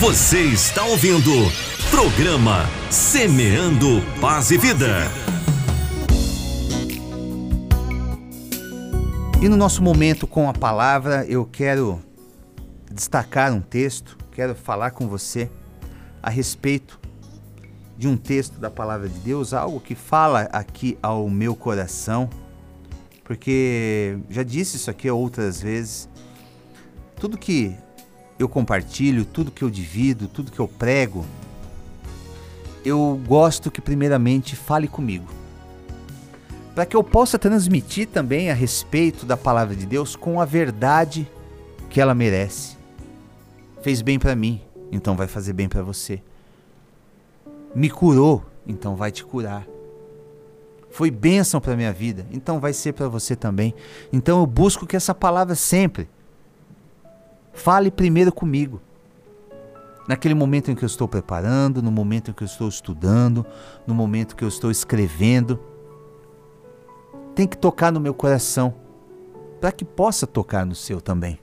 [0.00, 1.32] Você está ouvindo
[1.90, 4.86] programa Semeando Paz e Vida.
[9.42, 12.00] E no nosso momento com a palavra, eu quero
[12.88, 15.50] destacar um texto, quero falar com você
[16.22, 17.00] a respeito
[17.96, 22.30] de um texto da palavra de Deus, algo que fala aqui ao meu coração,
[23.24, 26.08] porque já disse isso aqui outras vezes.
[27.16, 27.76] Tudo que
[28.38, 31.24] eu compartilho, tudo que eu divido, tudo que eu prego,
[32.84, 35.38] eu gosto que primeiramente fale comigo
[36.78, 41.28] para que eu possa transmitir também a respeito da palavra de Deus com a verdade
[41.90, 42.76] que ela merece.
[43.82, 46.22] Fez bem para mim, então vai fazer bem para você.
[47.74, 49.66] Me curou, então vai te curar.
[50.88, 53.74] Foi bênção para minha vida, então vai ser para você também.
[54.12, 56.08] Então eu busco que essa palavra sempre
[57.58, 58.80] fale primeiro comigo.
[60.08, 63.44] Naquele momento em que eu estou preparando, no momento em que eu estou estudando,
[63.86, 65.60] no momento que eu estou escrevendo,
[67.34, 68.74] tem que tocar no meu coração,
[69.60, 71.38] para que possa tocar no seu também.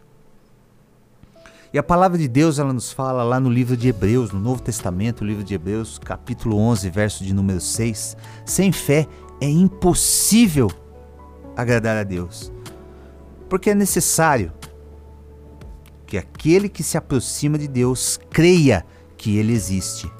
[1.71, 4.61] E a palavra de Deus, ela nos fala lá no livro de Hebreus, no Novo
[4.61, 8.15] Testamento, livro de Hebreus, capítulo 11, verso de número 6.
[8.45, 9.07] Sem fé
[9.41, 10.71] é impossível
[11.55, 12.51] agradar a Deus.
[13.49, 14.53] Porque é necessário
[16.05, 18.85] que aquele que se aproxima de Deus creia
[19.17, 20.11] que ele existe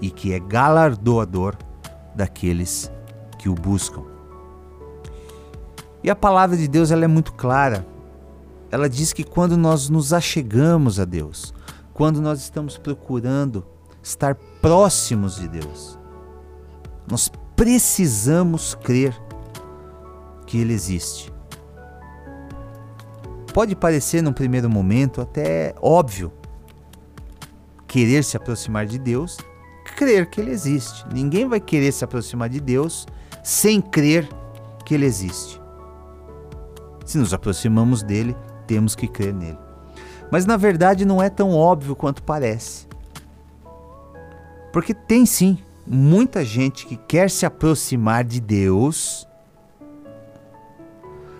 [0.00, 1.56] e que é galardoador
[2.14, 2.90] daqueles
[3.38, 4.02] que o buscam.
[6.02, 7.86] E a palavra de Deus ela é muito clara.
[8.70, 11.52] Ela diz que quando nós nos achegamos a Deus,
[11.92, 13.66] quando nós estamos procurando
[14.02, 15.98] estar próximos de Deus,
[17.06, 19.20] nós precisamos crer
[20.46, 21.29] que Ele existe.
[23.52, 26.32] Pode parecer num primeiro momento até óbvio
[27.86, 29.38] querer se aproximar de Deus,
[29.96, 31.04] crer que Ele existe.
[31.12, 33.06] Ninguém vai querer se aproximar de Deus
[33.42, 34.28] sem crer
[34.84, 35.60] que Ele existe.
[37.04, 38.36] Se nos aproximamos dele,
[38.68, 39.58] temos que crer nele.
[40.30, 42.86] Mas na verdade não é tão óbvio quanto parece.
[44.72, 49.26] Porque tem sim muita gente que quer se aproximar de Deus,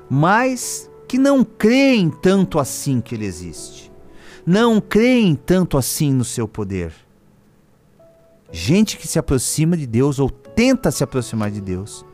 [0.09, 3.91] mas que não creem tanto assim que ele existe.
[4.47, 6.93] Não creem tanto assim no seu poder.
[8.53, 12.07] Gente que se aproxima de Deus ou tenta se aproximar de Deus,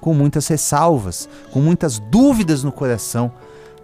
[0.00, 3.30] com muitas ressalvas, com muitas dúvidas no coração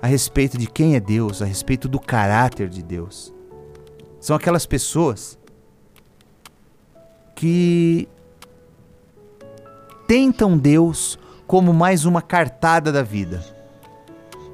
[0.00, 3.34] a respeito de quem é Deus, a respeito do caráter de Deus.
[4.18, 5.38] São aquelas pessoas
[7.34, 8.08] que
[10.08, 13.60] tentam Deus como mais uma cartada da vida.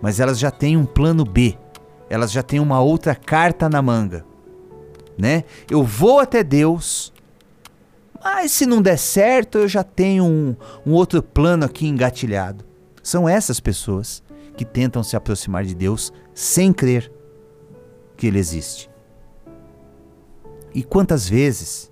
[0.01, 1.57] Mas elas já têm um plano B.
[2.09, 4.25] Elas já têm uma outra carta na manga,
[5.19, 5.45] né?
[5.71, 7.13] Eu vou até Deus
[8.23, 12.65] mas se não der certo, eu já tenho um, um outro plano aqui engatilhado.
[13.03, 14.23] São essas pessoas
[14.57, 17.13] que tentam se aproximar de Deus sem crer
[18.17, 18.91] que Ele existe.
[20.75, 21.91] E quantas vezes?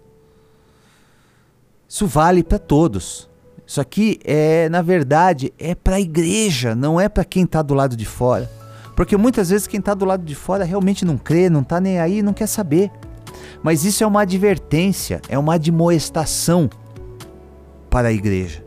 [1.88, 3.30] Isso vale para todos.
[3.66, 7.74] Isso aqui é, na verdade, é para a igreja, não é para quem está do
[7.74, 8.48] lado de fora.
[8.94, 11.98] Porque muitas vezes quem está do lado de fora realmente não crê, não está nem
[11.98, 12.90] aí, não quer saber.
[13.62, 16.70] Mas isso é uma advertência, é uma admoestação
[17.90, 18.64] para a igreja.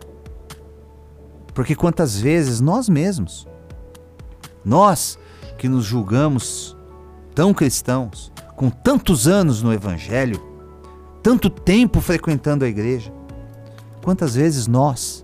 [1.54, 3.48] Porque quantas vezes nós mesmos,
[4.64, 5.18] nós
[5.58, 6.76] que nos julgamos
[7.34, 10.42] tão cristãos, com tantos anos no Evangelho,
[11.24, 13.12] tanto tempo frequentando a igreja,
[14.10, 15.24] quantas vezes nós,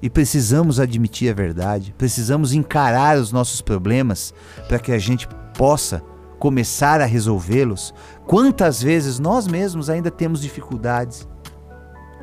[0.00, 4.32] e precisamos admitir a verdade, precisamos encarar os nossos problemas
[4.68, 5.26] para que a gente
[5.58, 6.00] possa
[6.38, 7.92] começar a resolvê-los,
[8.24, 11.26] quantas vezes nós mesmos ainda temos dificuldades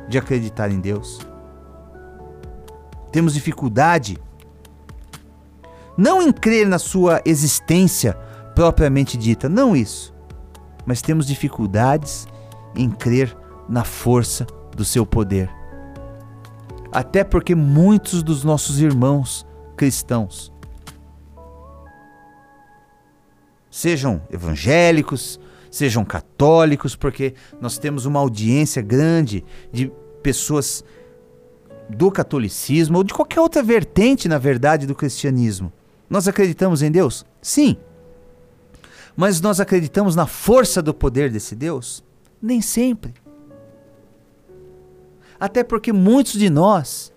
[0.08, 1.20] de acreditar em Deus?
[3.12, 4.16] Temos dificuldade
[5.94, 8.14] não em crer na sua existência
[8.54, 10.14] propriamente dita, não isso,
[10.86, 12.26] mas temos dificuldades
[12.74, 13.36] em crer
[13.68, 14.46] na força
[14.78, 15.50] do seu poder.
[16.90, 19.44] Até porque muitos dos nossos irmãos
[19.76, 20.52] cristãos
[23.68, 25.38] sejam evangélicos,
[25.70, 29.92] sejam católicos, porque nós temos uma audiência grande de
[30.22, 30.84] pessoas
[31.90, 35.72] do catolicismo ou de qualquer outra vertente, na verdade, do cristianismo.
[36.08, 37.26] Nós acreditamos em Deus?
[37.42, 37.76] Sim.
[39.16, 42.04] Mas nós acreditamos na força do poder desse Deus?
[42.40, 43.14] Nem sempre.
[45.40, 47.12] Até porque muitos de nós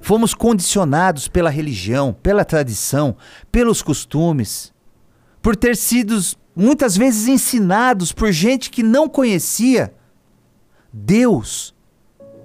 [0.00, 3.16] fomos condicionados pela religião, pela tradição,
[3.50, 4.72] pelos costumes,
[5.42, 6.18] por ter sido
[6.54, 9.92] muitas vezes ensinados por gente que não conhecia
[10.92, 11.74] Deus,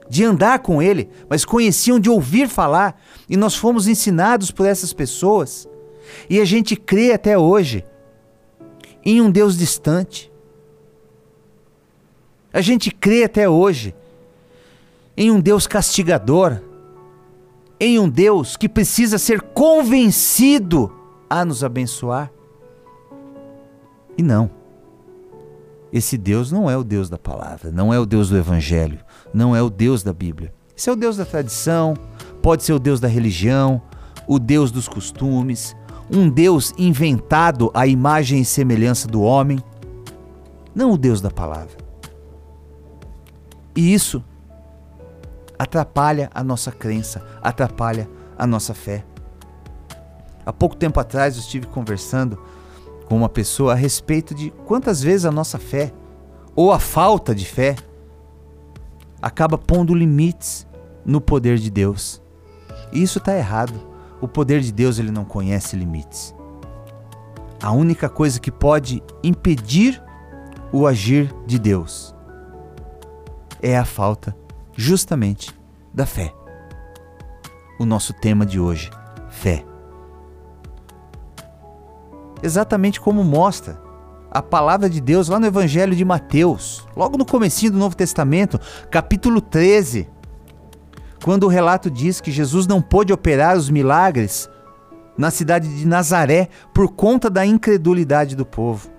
[0.09, 4.91] de andar com Ele, mas conheciam de ouvir falar, e nós fomos ensinados por essas
[4.91, 5.69] pessoas,
[6.29, 7.85] e a gente crê até hoje
[9.05, 10.29] em um Deus distante.
[12.51, 13.95] A gente crê até hoje
[15.15, 16.61] em um Deus castigador,
[17.79, 20.93] em um Deus que precisa ser convencido
[21.29, 22.31] a nos abençoar.
[24.17, 24.51] E não.
[25.91, 28.99] Esse Deus não é o Deus da palavra, não é o Deus do Evangelho,
[29.33, 30.53] não é o Deus da Bíblia.
[30.75, 31.95] Esse é o Deus da tradição,
[32.41, 33.81] pode ser o Deus da religião,
[34.27, 35.75] o Deus dos costumes,
[36.09, 39.59] um Deus inventado à imagem e semelhança do homem,
[40.73, 41.77] não o Deus da palavra.
[43.75, 44.23] E isso
[45.61, 49.05] atrapalha a nossa crença, atrapalha a nossa fé.
[50.43, 52.41] Há pouco tempo atrás eu estive conversando
[53.05, 55.93] com uma pessoa a respeito de quantas vezes a nossa fé,
[56.55, 57.75] ou a falta de fé,
[59.21, 60.65] acaba pondo limites
[61.05, 62.19] no poder de Deus.
[62.91, 63.87] E isso está errado.
[64.19, 66.33] O poder de Deus ele não conhece limites.
[67.61, 70.01] A única coisa que pode impedir
[70.73, 72.15] o agir de Deus
[73.61, 74.35] é a falta,
[74.75, 75.53] justamente,
[75.93, 76.33] da fé.
[77.79, 78.89] O nosso tema de hoje,
[79.29, 79.65] fé
[82.43, 83.79] exatamente como mostra
[84.29, 88.59] a palavra de Deus lá no Evangelho de Mateus, logo no comecinho do Novo Testamento,
[88.89, 90.07] capítulo 13,
[91.23, 94.49] quando o relato diz que Jesus não pôde operar os milagres
[95.17, 98.89] na cidade de Nazaré por conta da incredulidade do povo.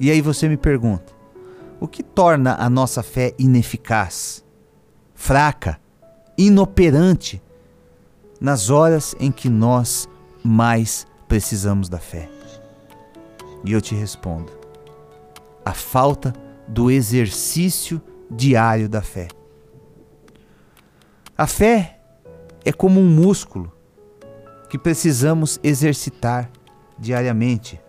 [0.00, 1.12] E aí você me pergunta:
[1.80, 4.44] o que torna a nossa fé ineficaz,
[5.14, 5.80] fraca,
[6.36, 7.42] inoperante
[8.40, 10.08] nas horas em que nós
[10.42, 12.28] mais precisamos da fé?
[13.64, 14.52] E eu te respondo:
[15.64, 16.32] a falta
[16.66, 19.28] do exercício diário da fé.
[21.36, 22.00] A fé
[22.64, 23.72] é como um músculo
[24.68, 26.50] que precisamos exercitar
[26.98, 27.80] diariamente.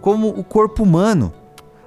[0.00, 1.32] Como o corpo humano,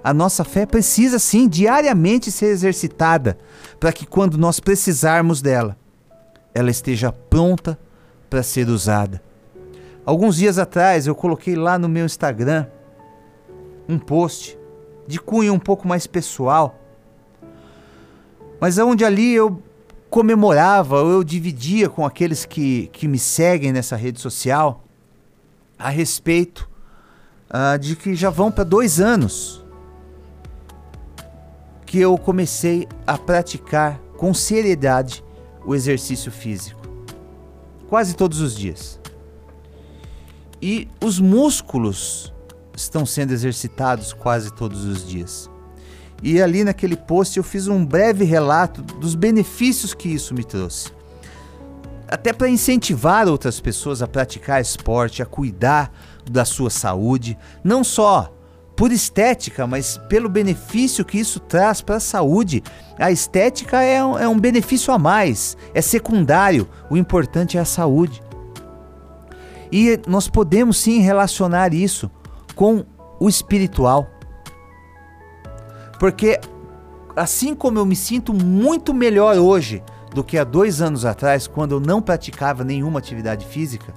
[0.04, 3.38] a nossa fé precisa sim diariamente ser exercitada
[3.80, 5.78] para que quando nós precisarmos dela,
[6.54, 7.78] ela esteja pronta
[8.30, 9.22] para ser usada.
[10.06, 12.68] Alguns dias atrás eu coloquei lá no meu Instagram
[13.88, 14.58] um post
[15.08, 16.80] de cunho um pouco mais pessoal,
[18.60, 19.62] mas onde ali eu
[20.10, 24.84] comemorava, eu dividia com aqueles que, que me seguem nessa rede social
[25.78, 26.70] a respeito
[27.50, 29.64] uh, de que já vão para dois anos
[31.90, 35.24] que eu comecei a praticar com seriedade
[35.66, 36.80] o exercício físico
[37.88, 39.00] quase todos os dias.
[40.62, 42.32] E os músculos
[42.78, 45.50] estão sendo exercitados quase todos os dias.
[46.22, 50.92] E ali naquele post eu fiz um breve relato dos benefícios que isso me trouxe.
[52.08, 55.92] Até para incentivar outras pessoas a praticar esporte, a cuidar
[56.30, 58.32] da sua saúde, não só
[58.80, 62.64] por estética, mas pelo benefício que isso traz para a saúde.
[62.98, 67.66] A estética é um, é um benefício a mais, é secundário, o importante é a
[67.66, 68.24] saúde.
[69.70, 72.10] E nós podemos sim relacionar isso
[72.56, 72.86] com
[73.20, 74.08] o espiritual.
[76.00, 76.40] Porque
[77.18, 79.84] assim como eu me sinto muito melhor hoje
[80.16, 83.94] do que há dois anos atrás, quando eu não praticava nenhuma atividade física,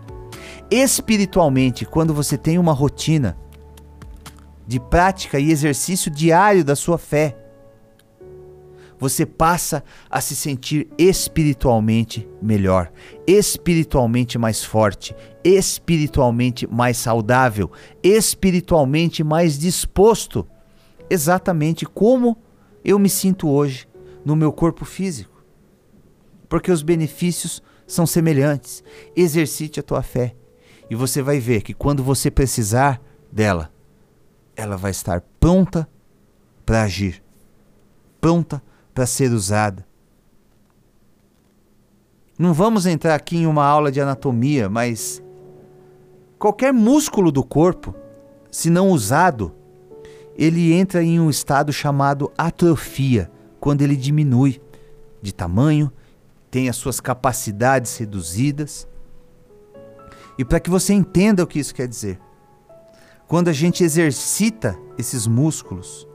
[0.69, 3.39] espiritualmente, quando você tem uma rotina
[4.67, 7.37] de prática e exercício diário da sua fé,
[8.99, 12.93] você passa a se sentir espiritualmente melhor,
[13.27, 17.69] espiritualmente mais forte, espiritualmente mais saudável,
[18.01, 20.47] espiritualmente mais disposto,
[21.11, 22.39] exatamente como
[22.85, 23.89] eu me sinto hoje
[24.25, 25.45] no meu corpo físico.
[26.49, 28.85] Porque os benefícios são semelhantes.
[29.17, 30.37] Exercite a tua fé
[30.89, 33.01] e você vai ver que quando você precisar
[33.33, 33.73] dela,
[34.57, 35.89] ela vai estar pronta
[36.65, 37.23] para agir,
[38.21, 38.63] pronta
[38.95, 39.87] para ser usada.
[42.39, 45.23] Não vamos entrar aqui em uma aula de anatomia, mas
[46.39, 47.95] qualquer músculo do corpo,
[48.51, 49.55] se não usado,
[50.37, 53.31] ele entra em um estado chamado atrofia,
[53.61, 54.61] quando ele diminui
[55.21, 55.93] de tamanho,
[56.51, 58.89] tem as suas capacidades reduzidas.
[60.37, 62.19] E para que você entenda o que isso quer dizer,
[63.33, 66.07] quando a gente exercita esses músculos.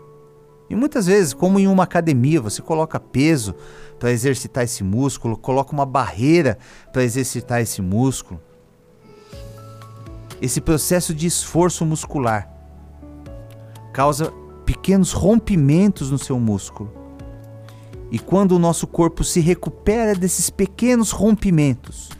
[0.69, 3.55] E muitas vezes, como em uma academia, você coloca peso
[3.97, 6.59] para exercitar esse músculo, coloca uma barreira
[6.93, 8.39] para exercitar esse músculo.
[10.39, 12.53] esse processo de esforço muscular
[13.91, 14.31] causa
[14.63, 16.93] pequenos rompimentos no seu músculo.
[18.11, 22.11] E quando o nosso corpo se recupera desses pequenos rompimentos,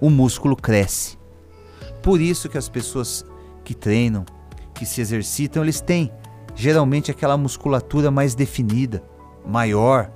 [0.00, 1.18] o músculo cresce.
[2.02, 3.22] Por isso que as pessoas
[3.72, 4.24] que treinam,
[4.74, 6.12] que se exercitam, eles têm
[6.54, 9.02] geralmente aquela musculatura mais definida,
[9.46, 10.10] maior.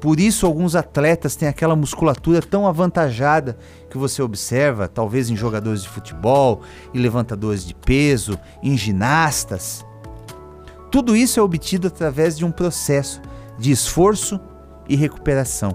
[0.00, 3.56] Por isso alguns atletas têm aquela musculatura tão avantajada
[3.88, 9.86] que você observa, talvez em jogadores de futebol, em levantadores de peso, em ginastas.
[10.90, 13.22] Tudo isso é obtido através de um processo
[13.58, 14.40] de esforço
[14.88, 15.74] e recuperação.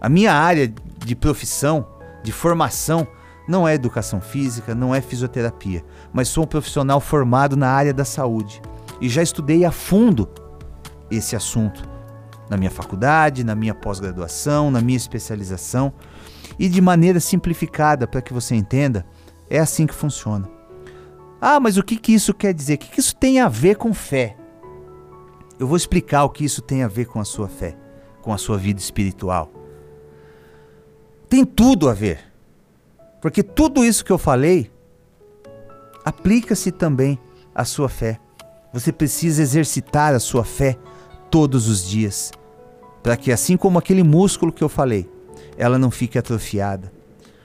[0.00, 0.72] A minha área
[1.04, 1.86] de profissão,
[2.22, 3.06] de formação,
[3.50, 8.04] não é educação física, não é fisioterapia, mas sou um profissional formado na área da
[8.04, 8.62] saúde
[9.00, 10.28] e já estudei a fundo
[11.10, 11.82] esse assunto
[12.48, 15.92] na minha faculdade, na minha pós-graduação, na minha especialização
[16.58, 19.04] e de maneira simplificada para que você entenda,
[19.48, 20.48] é assim que funciona.
[21.40, 22.74] Ah, mas o que, que isso quer dizer?
[22.74, 24.36] O que, que isso tem a ver com fé?
[25.58, 27.76] Eu vou explicar o que isso tem a ver com a sua fé,
[28.22, 29.50] com a sua vida espiritual.
[31.28, 32.29] Tem tudo a ver.
[33.20, 34.70] Porque tudo isso que eu falei
[36.04, 37.18] aplica-se também
[37.54, 38.18] à sua fé.
[38.72, 40.78] Você precisa exercitar a sua fé
[41.30, 42.32] todos os dias,
[43.02, 45.08] para que assim como aquele músculo que eu falei,
[45.56, 46.92] ela não fique atrofiada,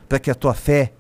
[0.08, 0.94] para que a tua fé,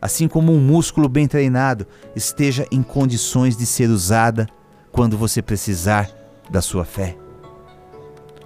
[0.00, 4.46] assim como um músculo bem treinado, esteja em condições de ser usada
[4.92, 6.10] quando você precisar
[6.50, 7.16] da sua fé.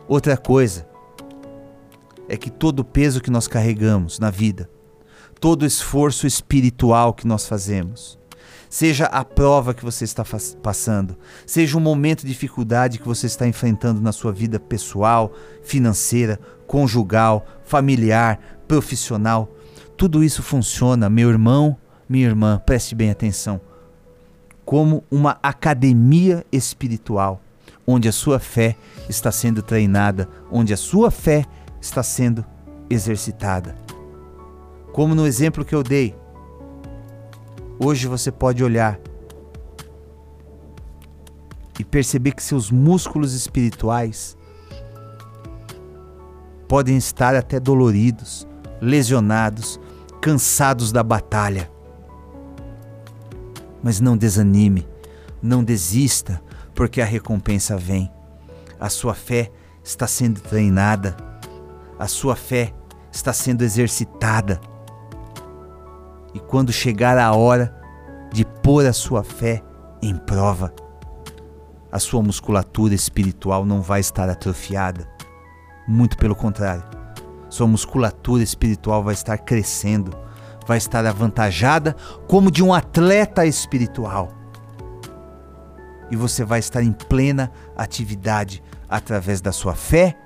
[0.07, 0.89] Outra coisa
[2.29, 4.71] é que todo o peso que nós carregamos na vida,
[5.41, 8.19] todo esforço espiritual que nós fazemos,
[8.69, 10.25] seja a prova que você está
[10.63, 11.17] passando,
[11.47, 17.47] seja um momento de dificuldade que você está enfrentando na sua vida pessoal, financeira, conjugal,
[17.65, 19.49] familiar, profissional,
[19.97, 21.77] tudo isso funciona, meu irmão,
[22.09, 23.61] minha irmã, preste bem atenção,
[24.65, 27.41] como uma academia espiritual,
[27.87, 28.77] onde a sua fé
[29.09, 31.47] está sendo treinada, onde a sua fé
[31.81, 32.45] está sendo
[32.91, 33.88] exercitada.
[34.99, 36.13] Como no exemplo que eu dei,
[37.79, 38.99] hoje você pode olhar
[41.79, 44.37] e perceber que seus músculos espirituais
[46.67, 48.45] podem estar até doloridos,
[48.81, 49.79] lesionados,
[50.21, 51.71] cansados da batalha.
[53.81, 54.85] Mas não desanime,
[55.41, 56.43] não desista,
[56.75, 58.11] porque a recompensa vem.
[58.81, 61.17] A sua fé está sendo treinada,
[61.97, 62.75] a sua fé
[63.13, 64.61] está sendo exercitada.
[66.39, 67.75] E quando chegar a hora
[68.33, 69.61] de pôr a sua fé
[70.01, 70.73] em prova,
[71.91, 75.09] a sua musculatura espiritual não vai estar atrofiada
[75.89, 76.85] muito pelo contrário.
[77.51, 80.17] Sua musculatura espiritual vai estar crescendo,
[80.65, 81.97] vai estar avantajada
[82.29, 84.29] como de um atleta espiritual.
[86.09, 90.17] E você vai estar em plena atividade através da sua fé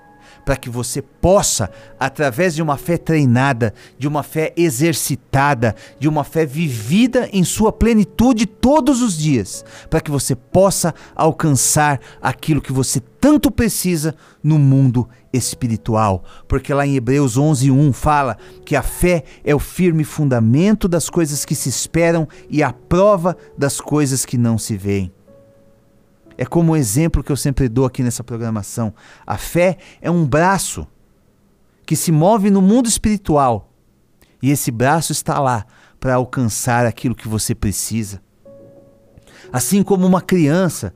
[0.44, 6.24] para que você possa, através de uma fé treinada, de uma fé exercitada, de uma
[6.24, 12.72] fé vivida em sua plenitude todos os dias, para que você possa alcançar aquilo que
[12.72, 16.24] você tanto precisa no mundo espiritual.
[16.48, 21.44] Porque lá em Hebreus 11:1 fala que a fé é o firme fundamento das coisas
[21.44, 25.12] que se esperam e a prova das coisas que não se veem.
[26.42, 28.92] É como o exemplo que eu sempre dou aqui nessa programação.
[29.24, 30.84] A fé é um braço
[31.86, 33.70] que se move no mundo espiritual.
[34.42, 35.64] E esse braço está lá
[36.00, 38.20] para alcançar aquilo que você precisa.
[39.52, 40.92] Assim como uma criança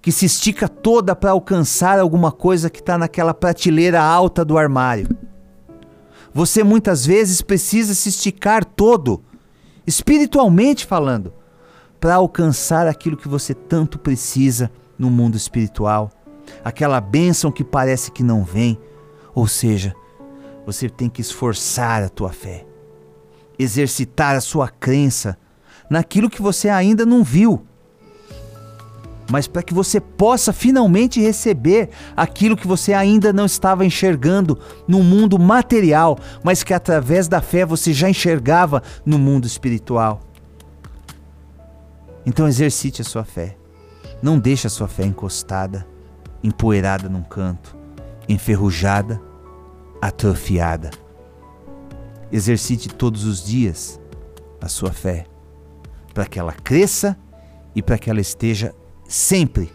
[0.00, 5.14] que se estica toda para alcançar alguma coisa que está naquela prateleira alta do armário.
[6.32, 9.22] Você muitas vezes precisa se esticar todo,
[9.86, 11.34] espiritualmente falando,
[12.00, 16.10] para alcançar aquilo que você tanto precisa no mundo espiritual,
[16.64, 18.78] aquela bênção que parece que não vem.
[19.34, 19.94] Ou seja,
[20.64, 22.66] você tem que esforçar a tua fé,
[23.58, 25.38] exercitar a sua crença
[25.90, 27.64] naquilo que você ainda não viu,
[29.30, 35.02] mas para que você possa finalmente receber aquilo que você ainda não estava enxergando no
[35.02, 40.29] mundo material, mas que através da fé você já enxergava no mundo espiritual.
[42.24, 43.56] Então exercite a sua fé.
[44.22, 45.86] Não deixe a sua fé encostada,
[46.42, 47.76] empoeirada num canto,
[48.28, 49.20] enferrujada,
[50.00, 50.90] atrofiada.
[52.30, 54.00] Exercite todos os dias
[54.60, 55.24] a sua fé,
[56.12, 57.16] para que ela cresça
[57.74, 58.74] e para que ela esteja
[59.08, 59.72] sempre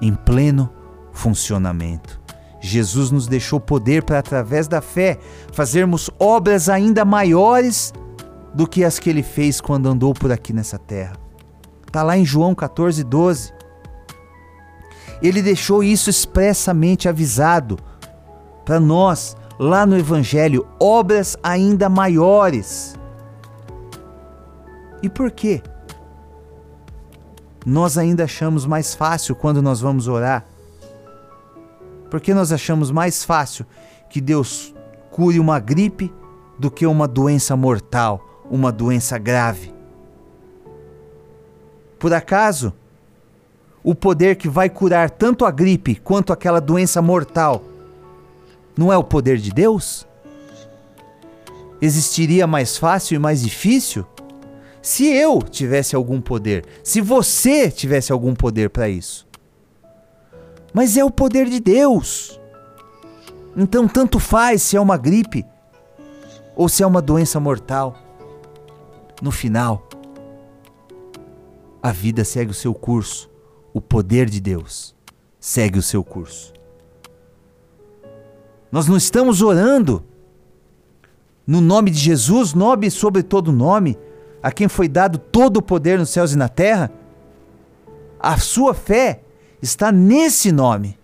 [0.00, 0.72] em pleno
[1.12, 2.20] funcionamento.
[2.60, 5.18] Jesus nos deixou poder para, através da fé,
[5.52, 7.92] fazermos obras ainda maiores
[8.54, 11.25] do que as que ele fez quando andou por aqui nessa terra.
[11.86, 13.52] Está lá em João 14, 12.
[15.22, 17.78] Ele deixou isso expressamente avisado
[18.64, 22.94] para nós, lá no Evangelho, obras ainda maiores.
[25.02, 25.62] E por quê?
[27.64, 30.44] Nós ainda achamos mais fácil quando nós vamos orar.
[32.10, 33.66] Porque nós achamos mais fácil
[34.08, 34.74] que Deus
[35.10, 36.12] cure uma gripe
[36.58, 39.75] do que uma doença mortal, uma doença grave.
[42.06, 42.72] Por acaso,
[43.82, 47.64] o poder que vai curar tanto a gripe quanto aquela doença mortal
[48.78, 50.06] não é o poder de Deus?
[51.82, 54.06] Existiria mais fácil e mais difícil?
[54.80, 59.26] Se eu tivesse algum poder, se você tivesse algum poder para isso.
[60.72, 62.38] Mas é o poder de Deus.
[63.56, 65.44] Então, tanto faz se é uma gripe
[66.54, 67.96] ou se é uma doença mortal.
[69.20, 69.88] No final,
[71.82, 73.30] a vida segue o seu curso.
[73.72, 74.94] O poder de Deus
[75.38, 76.52] segue o seu curso.
[78.70, 80.04] Nós não estamos orando
[81.46, 83.96] no nome de Jesus, nome sobre todo nome,
[84.42, 86.90] a quem foi dado todo o poder nos céus e na terra.
[88.18, 89.20] A sua fé
[89.62, 90.98] está nesse nome.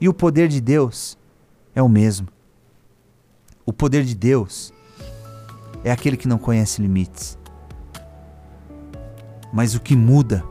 [0.00, 1.16] E o poder de Deus
[1.74, 2.28] é o mesmo.
[3.64, 4.72] O poder de Deus
[5.82, 7.38] é aquele que não conhece limites.
[9.52, 10.44] Mas o que muda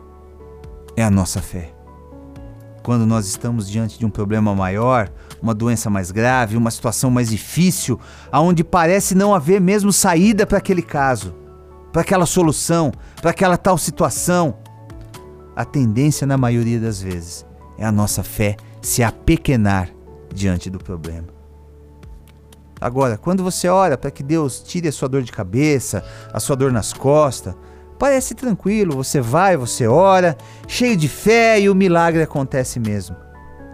[0.96, 1.74] é a nossa fé.
[2.82, 5.10] Quando nós estamos diante de um problema maior,
[5.42, 8.00] uma doença mais grave, uma situação mais difícil,
[8.32, 11.34] aonde parece não haver mesmo saída para aquele caso,
[11.92, 14.58] para aquela solução, para aquela tal situação,
[15.56, 17.46] a tendência na maioria das vezes
[17.78, 19.90] é a nossa fé se apequenar
[20.34, 21.28] diante do problema.
[22.80, 26.56] Agora, quando você ora para que Deus tire a sua dor de cabeça, a sua
[26.56, 27.56] dor nas costas,
[27.98, 33.16] parece tranquilo, você vai, você ora, cheio de fé e o milagre acontece mesmo.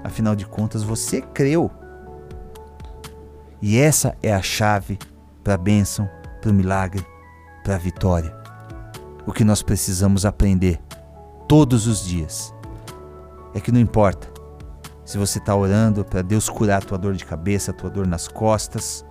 [0.04, 1.70] Afinal de contas, você creu.
[3.62, 4.98] E essa é a chave
[5.44, 6.10] para a bênção,
[6.42, 7.06] para o milagre,
[7.64, 8.36] para a vitória.
[9.26, 10.80] O que nós precisamos aprender
[11.48, 12.54] todos os dias
[13.54, 14.32] é que não importa
[15.06, 18.08] se você está orando para Deus curar a tua dor de cabeça, a tua dor
[18.08, 19.06] nas costas,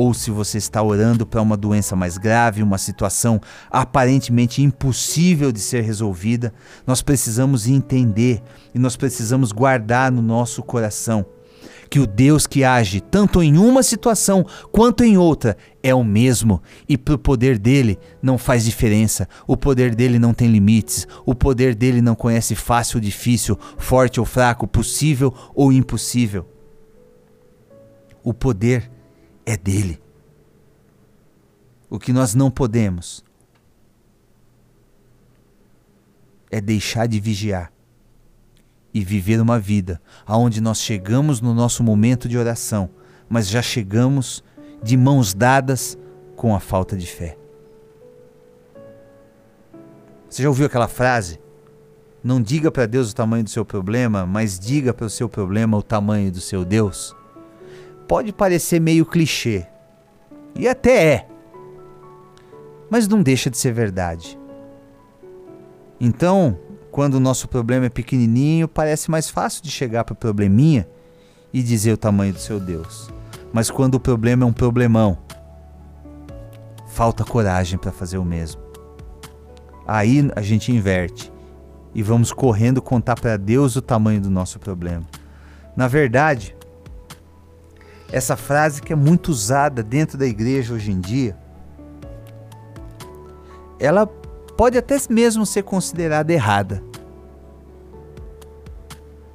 [0.00, 3.38] ou se você está orando para uma doença mais grave, uma situação
[3.70, 6.54] aparentemente impossível de ser resolvida,
[6.86, 8.42] nós precisamos entender
[8.74, 11.26] e nós precisamos guardar no nosso coração
[11.90, 16.62] que o Deus que age tanto em uma situação quanto em outra é o mesmo
[16.88, 19.28] e para o poder dele não faz diferença.
[19.46, 21.06] O poder dele não tem limites.
[21.26, 26.48] O poder dele não conhece fácil ou difícil, forte ou fraco, possível ou impossível.
[28.22, 28.90] O poder
[29.50, 30.00] é dele.
[31.88, 33.24] O que nós não podemos
[36.50, 37.72] é deixar de vigiar
[38.92, 42.90] e viver uma vida aonde nós chegamos no nosso momento de oração,
[43.28, 44.42] mas já chegamos
[44.82, 45.98] de mãos dadas
[46.36, 47.36] com a falta de fé.
[50.28, 51.40] Você já ouviu aquela frase?
[52.22, 55.76] Não diga para Deus o tamanho do seu problema, mas diga para o seu problema
[55.76, 57.16] o tamanho do seu Deus.
[58.10, 59.64] Pode parecer meio clichê,
[60.56, 61.28] e até é,
[62.90, 64.36] mas não deixa de ser verdade.
[66.00, 66.58] Então,
[66.90, 70.88] quando o nosso problema é pequenininho, parece mais fácil de chegar para o probleminha
[71.52, 73.08] e dizer o tamanho do seu Deus.
[73.52, 75.16] Mas quando o problema é um problemão,
[76.88, 78.60] falta coragem para fazer o mesmo.
[79.86, 81.32] Aí a gente inverte
[81.94, 85.06] e vamos correndo contar para Deus o tamanho do nosso problema.
[85.76, 86.56] Na verdade,
[88.12, 91.36] essa frase que é muito usada dentro da igreja hoje em dia,
[93.78, 96.82] ela pode até mesmo ser considerada errada.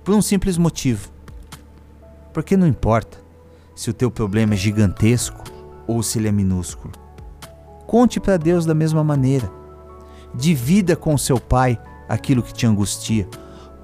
[0.04, 1.10] Por um simples motivo.
[2.32, 3.18] Porque não importa
[3.76, 5.44] se o teu problema é gigantesco
[5.88, 6.94] ou se ele é minúsculo.
[7.88, 9.50] Conte para Deus da mesma maneira.
[10.34, 13.28] Divida com seu pai aquilo que te angustia.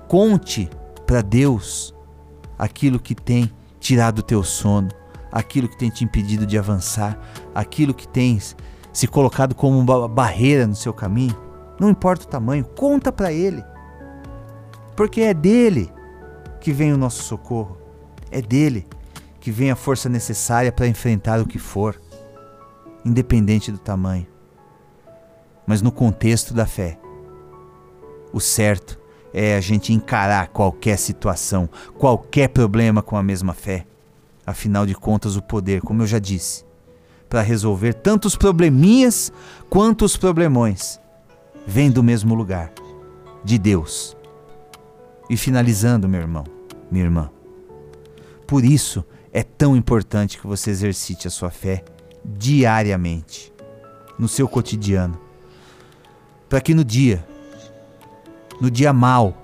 [0.08, 0.69] Conte
[1.08, 1.95] para Deus
[2.60, 3.51] aquilo que tem
[3.82, 4.89] tirado o teu sono,
[5.32, 7.20] aquilo que tem te impedido de avançar,
[7.54, 8.56] aquilo que tens
[8.94, 11.36] se colocado como uma barreira no seu caminho,
[11.80, 13.63] não importa o tamanho, conta para Ele.
[14.96, 15.91] Porque é dele
[16.60, 17.78] que vem o nosso socorro,
[18.30, 18.88] é dele
[19.39, 22.00] que vem a força necessária para enfrentar o que for,
[23.04, 24.28] independente do tamanho.
[25.65, 27.00] Mas no contexto da fé,
[28.32, 29.01] o certo
[29.34, 33.86] é a gente encarar qualquer situação, qualquer problema com a mesma fé.
[34.46, 36.65] Afinal de contas, o poder, como eu já disse,
[37.30, 39.32] para resolver tanto os probleminhas
[39.70, 41.00] quanto os problemões,
[41.65, 42.72] vem do mesmo lugar,
[43.44, 44.17] de Deus.
[45.30, 46.44] E finalizando, meu irmão,
[46.91, 47.30] minha irmã,
[48.46, 51.86] por isso é tão importante que você exercite a sua fé
[52.26, 53.54] diariamente,
[54.20, 55.17] no seu cotidiano,
[56.50, 57.26] para que no dia,
[58.62, 59.36] no dia mal,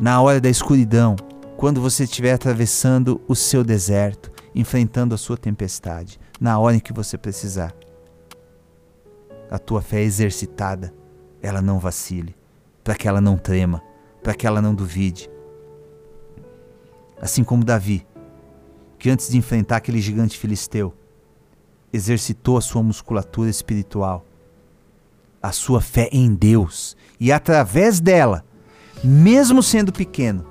[0.00, 1.14] na hora da escuridão,
[1.56, 6.92] quando você estiver atravessando o seu deserto, enfrentando a sua tempestade, na hora em que
[6.92, 7.72] você precisar,
[9.48, 10.92] a tua fé exercitada,
[11.40, 12.34] ela não vacile,
[12.82, 13.80] para que ela não trema,
[14.24, 15.30] para que ela não duvide.
[17.22, 18.04] Assim como Davi,
[18.98, 20.92] que antes de enfrentar aquele gigante filisteu,
[21.92, 24.26] exercitou a sua musculatura espiritual,
[25.40, 28.44] a sua fé em Deus, e através dela,
[29.04, 30.44] mesmo sendo pequeno,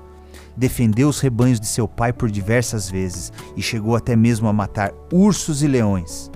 [0.56, 4.92] defendeu os rebanhos de seu pai por diversas vezes e chegou até mesmo a matar
[5.12, 6.30] ursos e leões.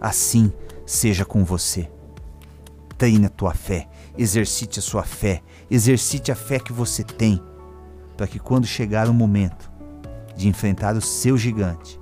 [0.00, 0.52] Assim
[0.86, 1.90] seja com você.
[2.96, 7.40] Treine a tua fé, exercite a sua fé, exercite a fé que você tem,
[8.16, 9.70] para que quando chegar o momento
[10.34, 12.00] de enfrentar o seu gigante,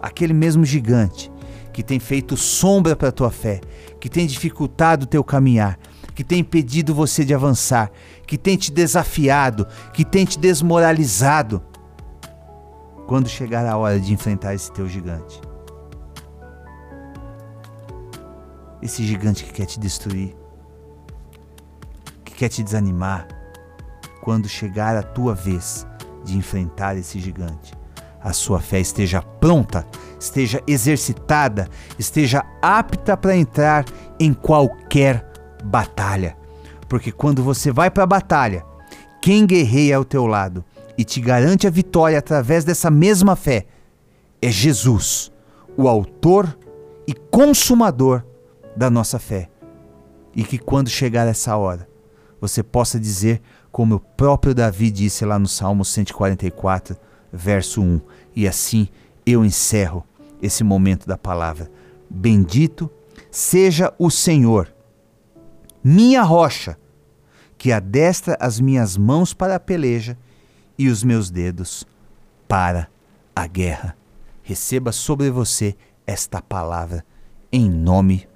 [0.00, 1.30] aquele mesmo gigante
[1.72, 3.60] que tem feito sombra para tua fé,
[4.00, 5.78] que tem dificultado o teu caminhar,
[6.14, 7.90] que tem impedido você de avançar,
[8.26, 11.62] que tem te desafiado, que tem te desmoralizado.
[13.06, 15.40] Quando chegar a hora de enfrentar esse teu gigante,
[18.80, 20.34] esse gigante que quer te destruir,
[22.24, 23.28] que quer te desanimar,
[24.22, 25.86] quando chegar a tua vez,
[26.24, 27.74] de enfrentar esse gigante.
[28.20, 29.84] A sua fé esteja pronta,
[30.18, 33.84] esteja exercitada, esteja apta para entrar
[34.18, 35.31] em qualquer
[35.64, 36.36] batalha.
[36.88, 38.64] Porque quando você vai para a batalha,
[39.20, 40.64] quem guerreia ao teu lado
[40.96, 43.66] e te garante a vitória através dessa mesma fé
[44.40, 45.32] é Jesus,
[45.76, 46.58] o autor
[47.06, 48.24] e consumador
[48.76, 49.48] da nossa fé.
[50.34, 51.88] E que quando chegar essa hora,
[52.40, 56.96] você possa dizer como o próprio Davi disse lá no Salmo 144,
[57.32, 58.00] verso 1.
[58.34, 58.88] E assim
[59.24, 60.04] eu encerro
[60.42, 61.70] esse momento da palavra.
[62.10, 62.90] Bendito
[63.30, 64.72] seja o Senhor,
[65.82, 66.78] minha rocha,
[67.56, 70.16] que adestra as minhas mãos para a peleja
[70.78, 71.86] e os meus dedos
[72.48, 72.88] para
[73.34, 73.96] a guerra.
[74.42, 77.04] Receba sobre você esta palavra
[77.52, 78.26] em nome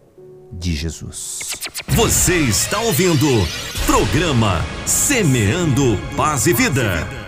[0.52, 1.40] de Jesus.
[1.88, 3.26] Você está ouvindo
[3.84, 7.25] programa Semeando Paz e Vida.